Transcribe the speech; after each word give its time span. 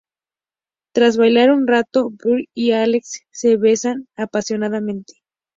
Tras 0.95 1.15
bailar 1.17 1.51
un 1.51 1.67
rato, 1.67 2.09
Bethany 2.09 2.45
y 2.55 2.71
Alex 2.71 3.19
se 3.29 3.55
besan 3.57 4.07
apasionadamente. 4.15 5.13